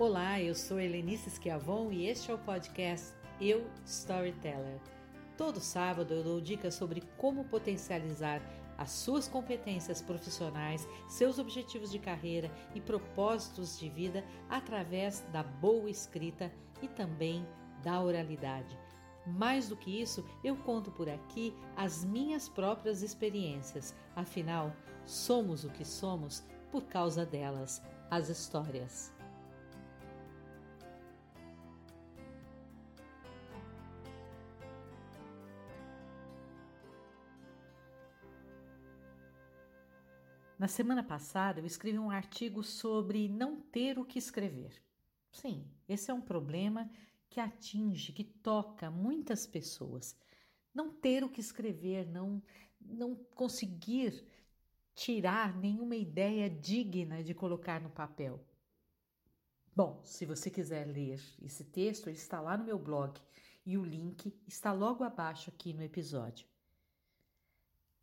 Olá, 0.00 0.40
eu 0.40 0.54
sou 0.54 0.78
Helenice 0.78 1.28
Schiavon 1.28 1.90
e 1.90 2.06
este 2.06 2.30
é 2.30 2.34
o 2.34 2.38
podcast 2.38 3.12
Eu 3.40 3.68
Storyteller. 3.84 4.78
Todo 5.36 5.58
sábado 5.58 6.14
eu 6.14 6.22
dou 6.22 6.40
dicas 6.40 6.76
sobre 6.76 7.02
como 7.16 7.46
potencializar 7.46 8.40
as 8.78 8.92
suas 8.92 9.26
competências 9.26 10.00
profissionais, 10.00 10.86
seus 11.08 11.40
objetivos 11.40 11.90
de 11.90 11.98
carreira 11.98 12.48
e 12.76 12.80
propósitos 12.80 13.76
de 13.76 13.88
vida 13.88 14.24
através 14.48 15.26
da 15.32 15.42
boa 15.42 15.90
escrita 15.90 16.52
e 16.80 16.86
também 16.86 17.44
da 17.82 18.00
oralidade. 18.00 18.78
Mais 19.26 19.68
do 19.68 19.76
que 19.76 20.00
isso, 20.00 20.24
eu 20.44 20.54
conto 20.58 20.92
por 20.92 21.08
aqui 21.08 21.52
as 21.76 22.04
minhas 22.04 22.48
próprias 22.48 23.02
experiências. 23.02 23.92
Afinal, 24.14 24.72
somos 25.04 25.64
o 25.64 25.70
que 25.70 25.84
somos 25.84 26.44
por 26.70 26.84
causa 26.84 27.26
delas, 27.26 27.82
as 28.08 28.28
histórias. 28.28 29.17
Na 40.68 40.74
semana 40.74 41.02
passada, 41.02 41.60
eu 41.60 41.64
escrevi 41.64 41.98
um 41.98 42.10
artigo 42.10 42.62
sobre 42.62 43.26
não 43.26 43.58
ter 43.58 43.98
o 43.98 44.04
que 44.04 44.18
escrever. 44.18 44.70
Sim, 45.32 45.66
esse 45.88 46.10
é 46.10 46.14
um 46.14 46.20
problema 46.20 46.90
que 47.30 47.40
atinge, 47.40 48.12
que 48.12 48.22
toca 48.22 48.90
muitas 48.90 49.46
pessoas. 49.46 50.14
Não 50.74 50.92
ter 50.92 51.24
o 51.24 51.30
que 51.30 51.40
escrever, 51.40 52.06
não, 52.06 52.42
não 52.78 53.14
conseguir 53.34 54.22
tirar 54.94 55.56
nenhuma 55.56 55.96
ideia 55.96 56.50
digna 56.50 57.24
de 57.24 57.32
colocar 57.32 57.80
no 57.80 57.88
papel. 57.88 58.38
Bom, 59.74 60.02
se 60.04 60.26
você 60.26 60.50
quiser 60.50 60.86
ler 60.86 61.18
esse 61.40 61.64
texto, 61.64 62.08
ele 62.08 62.18
está 62.18 62.42
lá 62.42 62.58
no 62.58 62.64
meu 62.64 62.78
blog 62.78 63.18
e 63.64 63.78
o 63.78 63.84
link 63.86 64.38
está 64.46 64.70
logo 64.70 65.02
abaixo 65.02 65.48
aqui 65.48 65.72
no 65.72 65.82
episódio. 65.82 66.46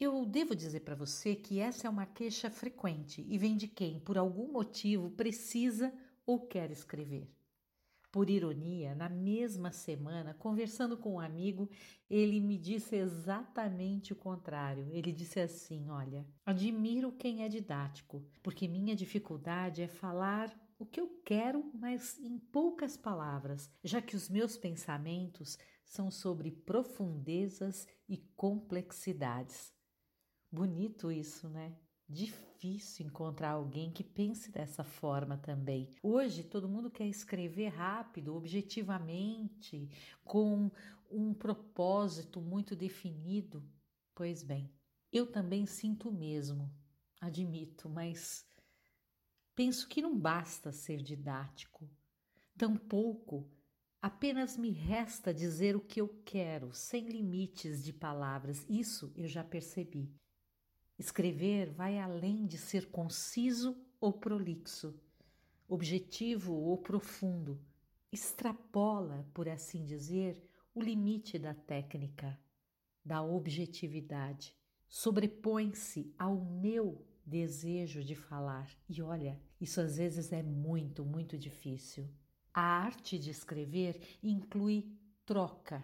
Eu 0.00 0.24
devo 0.24 0.56
dizer 0.56 0.80
para 0.80 0.94
você 0.94 1.36
que 1.36 1.60
essa 1.60 1.86
é 1.86 1.90
uma 1.90 2.06
queixa 2.06 2.48
frequente 2.50 3.22
e 3.28 3.36
vem 3.36 3.54
de 3.54 3.68
quem, 3.68 4.00
por 4.00 4.16
algum 4.16 4.50
motivo, 4.50 5.10
precisa 5.10 5.92
ou 6.24 6.46
quer 6.46 6.70
escrever. 6.70 7.30
Por 8.10 8.30
ironia, 8.30 8.94
na 8.94 9.10
mesma 9.10 9.70
semana, 9.72 10.32
conversando 10.32 10.96
com 10.96 11.16
um 11.16 11.20
amigo, 11.20 11.68
ele 12.08 12.40
me 12.40 12.56
disse 12.56 12.96
exatamente 12.96 14.14
o 14.14 14.16
contrário. 14.16 14.88
Ele 14.90 15.12
disse 15.12 15.38
assim: 15.38 15.90
Olha, 15.90 16.26
admiro 16.46 17.12
quem 17.12 17.44
é 17.44 17.48
didático, 17.48 18.24
porque 18.42 18.66
minha 18.66 18.96
dificuldade 18.96 19.82
é 19.82 19.86
falar 19.86 20.50
o 20.78 20.86
que 20.86 20.98
eu 20.98 21.10
quero, 21.26 21.70
mas 21.74 22.18
em 22.18 22.38
poucas 22.38 22.96
palavras, 22.96 23.70
já 23.84 24.00
que 24.00 24.16
os 24.16 24.30
meus 24.30 24.56
pensamentos 24.56 25.58
são 25.84 26.10
sobre 26.10 26.50
profundezas 26.50 27.86
e 28.08 28.16
complexidades. 28.34 29.78
Bonito 30.52 31.12
isso, 31.12 31.48
né? 31.48 31.76
Difícil 32.08 33.06
encontrar 33.06 33.50
alguém 33.50 33.92
que 33.92 34.02
pense 34.02 34.50
dessa 34.50 34.82
forma 34.82 35.36
também. 35.38 35.88
Hoje 36.02 36.42
todo 36.42 36.68
mundo 36.68 36.90
quer 36.90 37.06
escrever 37.06 37.68
rápido, 37.68 38.34
objetivamente, 38.34 39.88
com 40.24 40.68
um 41.08 41.32
propósito 41.32 42.40
muito 42.40 42.74
definido. 42.74 43.62
Pois 44.12 44.42
bem, 44.42 44.68
eu 45.12 45.24
também 45.30 45.66
sinto 45.66 46.08
o 46.08 46.12
mesmo, 46.12 46.68
admito, 47.20 47.88
mas 47.88 48.44
penso 49.54 49.88
que 49.88 50.02
não 50.02 50.18
basta 50.18 50.72
ser 50.72 51.00
didático. 51.00 51.88
Tampouco 52.58 53.48
apenas 54.02 54.56
me 54.56 54.70
resta 54.70 55.32
dizer 55.32 55.76
o 55.76 55.80
que 55.80 56.00
eu 56.00 56.08
quero, 56.24 56.74
sem 56.74 57.06
limites 57.06 57.84
de 57.84 57.92
palavras. 57.92 58.66
Isso 58.68 59.12
eu 59.14 59.28
já 59.28 59.44
percebi. 59.44 60.12
Escrever 61.00 61.70
vai 61.70 61.98
além 61.98 62.44
de 62.44 62.58
ser 62.58 62.90
conciso 62.90 63.74
ou 63.98 64.12
prolixo, 64.12 64.94
objetivo 65.66 66.52
ou 66.52 66.76
profundo. 66.76 67.58
Extrapola, 68.12 69.26
por 69.32 69.48
assim 69.48 69.82
dizer, 69.82 70.38
o 70.74 70.82
limite 70.82 71.38
da 71.38 71.54
técnica, 71.54 72.38
da 73.02 73.22
objetividade. 73.22 74.54
Sobrepõe-se 74.90 76.14
ao 76.18 76.36
meu 76.36 77.02
desejo 77.24 78.04
de 78.04 78.14
falar. 78.14 78.68
E 78.86 79.00
olha, 79.00 79.40
isso 79.58 79.80
às 79.80 79.96
vezes 79.96 80.34
é 80.34 80.42
muito, 80.42 81.02
muito 81.02 81.38
difícil. 81.38 82.06
A 82.52 82.60
arte 82.60 83.18
de 83.18 83.30
escrever 83.30 84.18
inclui 84.22 84.92
troca, 85.24 85.82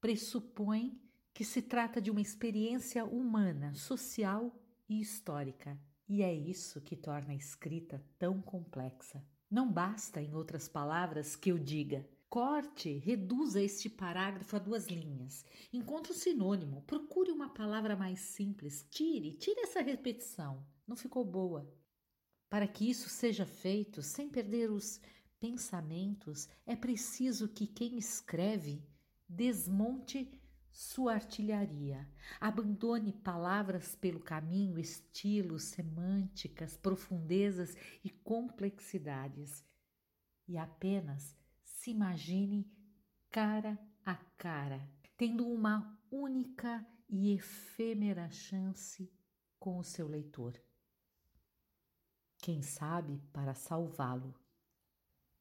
pressupõe 0.00 0.98
que 1.36 1.44
se 1.44 1.60
trata 1.60 2.00
de 2.00 2.10
uma 2.10 2.22
experiência 2.22 3.04
humana, 3.04 3.74
social 3.74 4.58
e 4.88 5.02
histórica. 5.02 5.78
E 6.08 6.22
é 6.22 6.32
isso 6.32 6.80
que 6.80 6.96
torna 6.96 7.34
a 7.34 7.36
escrita 7.36 8.02
tão 8.18 8.40
complexa. 8.40 9.22
Não 9.50 9.70
basta, 9.70 10.18
em 10.18 10.32
outras 10.32 10.66
palavras, 10.66 11.36
que 11.36 11.52
eu 11.52 11.58
diga: 11.58 12.08
corte, 12.26 12.96
reduza 12.96 13.60
este 13.60 13.90
parágrafo 13.90 14.56
a 14.56 14.58
duas 14.58 14.86
linhas. 14.86 15.44
Encontre 15.70 16.12
um 16.12 16.16
sinônimo, 16.16 16.80
procure 16.86 17.30
uma 17.30 17.50
palavra 17.50 17.94
mais 17.94 18.18
simples, 18.20 18.86
tire, 18.90 19.34
tire 19.34 19.60
essa 19.60 19.82
repetição. 19.82 20.66
Não 20.86 20.96
ficou 20.96 21.22
boa. 21.22 21.70
Para 22.48 22.66
que 22.66 22.88
isso 22.88 23.10
seja 23.10 23.44
feito 23.44 24.00
sem 24.00 24.30
perder 24.30 24.70
os 24.70 25.02
pensamentos, 25.38 26.48
é 26.64 26.74
preciso 26.74 27.46
que 27.46 27.66
quem 27.66 27.98
escreve 27.98 28.82
desmonte 29.28 30.30
sua 30.76 31.14
artilharia. 31.14 32.06
Abandone 32.38 33.10
palavras 33.10 33.96
pelo 33.96 34.20
caminho, 34.20 34.78
estilos, 34.78 35.62
semânticas, 35.62 36.76
profundezas 36.76 37.74
e 38.04 38.10
complexidades. 38.10 39.64
E 40.46 40.58
apenas 40.58 41.34
se 41.64 41.90
imagine 41.92 42.70
cara 43.30 43.78
a 44.04 44.16
cara, 44.36 44.86
tendo 45.16 45.48
uma 45.48 45.98
única 46.10 46.86
e 47.08 47.32
efêmera 47.32 48.30
chance 48.30 49.10
com 49.58 49.78
o 49.78 49.84
seu 49.84 50.06
leitor. 50.06 50.60
Quem 52.36 52.60
sabe 52.60 53.18
para 53.32 53.54
salvá-lo 53.54 54.34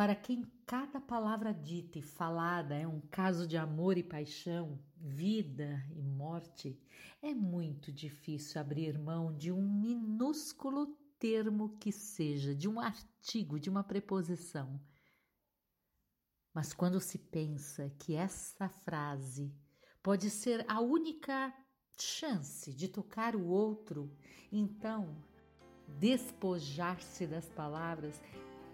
para 0.00 0.14
quem 0.14 0.50
cada 0.64 0.98
palavra 0.98 1.52
dita 1.52 1.98
e 1.98 2.02
falada 2.02 2.74
é 2.74 2.88
um 2.88 3.02
caso 3.10 3.46
de 3.46 3.58
amor 3.58 3.98
e 3.98 4.02
paixão, 4.02 4.82
vida 4.96 5.86
e 5.94 6.02
morte, 6.02 6.80
é 7.20 7.34
muito 7.34 7.92
difícil 7.92 8.58
abrir 8.58 8.98
mão 8.98 9.30
de 9.30 9.52
um 9.52 9.60
minúsculo 9.60 10.86
termo 11.18 11.76
que 11.78 11.92
seja, 11.92 12.54
de 12.54 12.66
um 12.66 12.80
artigo, 12.80 13.60
de 13.60 13.68
uma 13.68 13.84
preposição. 13.84 14.80
Mas 16.54 16.72
quando 16.72 16.98
se 16.98 17.18
pensa 17.18 17.94
que 17.98 18.14
essa 18.14 18.70
frase 18.70 19.54
pode 20.02 20.30
ser 20.30 20.64
a 20.66 20.80
única 20.80 21.54
chance 22.00 22.72
de 22.72 22.88
tocar 22.88 23.36
o 23.36 23.48
outro, 23.48 24.10
então 24.50 25.14
despojar-se 25.98 27.26
das 27.26 27.50
palavras 27.50 28.18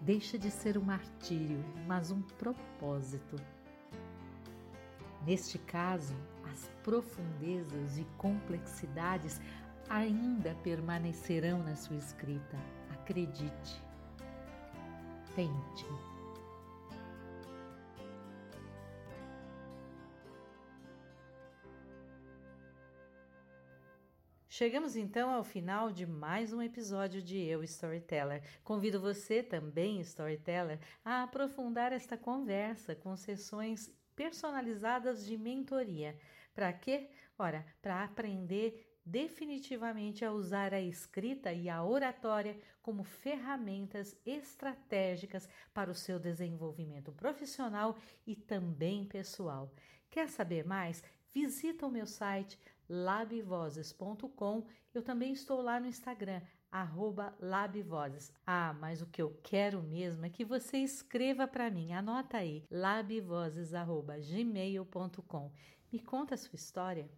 deixa 0.01 0.37
de 0.37 0.49
ser 0.49 0.77
um 0.77 0.83
martírio, 0.83 1.63
mas 1.85 2.11
um 2.11 2.21
propósito. 2.21 3.35
Neste 5.25 5.57
caso, 5.59 6.15
as 6.51 6.69
profundezas 6.83 7.97
e 7.97 8.05
complexidades 8.17 9.41
ainda 9.89 10.55
permanecerão 10.63 11.63
na 11.63 11.75
sua 11.75 11.97
escrita. 11.97 12.57
Acredite. 12.91 13.83
Tente. 15.35 16.16
Chegamos 24.57 24.95
então 24.95 25.29
ao 25.29 25.43
final 25.43 25.91
de 25.91 26.07
mais 26.07 26.51
um 26.51 26.63
episódio 26.63 27.21
de 27.21 27.37
Eu 27.37 27.63
Storyteller. 27.63 28.41
Convido 28.63 28.99
você 28.99 29.43
também, 29.43 29.99
Storyteller, 29.99 30.79
a 31.05 31.21
aprofundar 31.21 31.93
esta 31.93 32.17
conversa 32.17 32.95
com 32.95 33.15
sessões 33.15 33.93
personalizadas 34.15 35.23
de 35.27 35.37
mentoria. 35.37 36.17
Para 36.55 36.73
quê? 36.73 37.07
Ora, 37.37 37.63
para 37.83 38.03
aprender 38.03 38.97
definitivamente 39.05 40.25
a 40.25 40.31
usar 40.31 40.73
a 40.73 40.81
escrita 40.81 41.53
e 41.53 41.69
a 41.69 41.83
oratória 41.83 42.59
como 42.81 43.03
ferramentas 43.03 44.17
estratégicas 44.25 45.47
para 45.71 45.91
o 45.91 45.95
seu 45.95 46.17
desenvolvimento 46.17 47.11
profissional 47.11 47.95
e 48.25 48.35
também 48.35 49.05
pessoal. 49.05 49.71
Quer 50.09 50.27
saber 50.29 50.65
mais? 50.65 51.03
Visita 51.31 51.85
o 51.85 51.91
meu 51.91 52.07
site 52.07 52.57
labvozes.com. 52.89 54.65
Eu 54.93 55.01
também 55.01 55.33
estou 55.33 55.61
lá 55.61 55.77
no 55.79 55.87
Instagram, 55.87 56.41
arroba 56.71 57.35
labvozes. 57.39 58.31
Ah, 58.45 58.75
mas 58.79 59.01
o 59.01 59.07
que 59.07 59.21
eu 59.21 59.37
quero 59.43 59.83
mesmo 59.83 60.25
é 60.25 60.29
que 60.29 60.45
você 60.45 60.77
escreva 60.77 61.45
para 61.47 61.69
mim, 61.69 61.91
anota 61.93 62.37
aí, 62.37 62.63
labvozes.gmail.com. 62.71 65.51
Me 65.91 65.99
conta 65.99 66.35
a 66.35 66.37
sua 66.37 66.55
história. 66.55 67.09